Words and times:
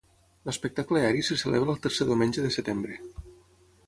L'espectacle 0.47 1.01
aeri 1.09 1.19
se 1.27 1.37
celebra 1.41 1.71
el 1.75 1.81
tercer 1.83 2.07
diumenge 2.13 2.47
de 2.47 2.51
setembre. 2.57 2.99